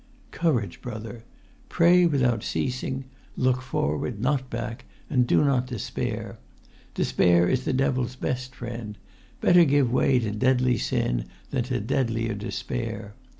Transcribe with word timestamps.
Courage, 0.31 0.81
brother! 0.81 1.25
Pray 1.69 2.07
without 2.07 2.41
ceasing. 2.41 3.05
Look 3.37 3.61
forward, 3.61 4.19
not 4.19 4.49
back; 4.49 4.85
and 5.11 5.27
do 5.27 5.43
not 5.45 5.67
despair. 5.67 6.39
Despair 6.95 7.47
is 7.47 7.65
the 7.65 7.71
devil's 7.73 8.15
best 8.15 8.55
friend; 8.55 8.97
better 9.41 9.63
give 9.63 9.91
way 9.93 10.17
to 10.17 10.31
deadly 10.31 10.79
sin 10.79 11.25
than 11.51 11.65
to 11.65 11.79
deadlier 11.79 12.33
despair! 12.33 13.13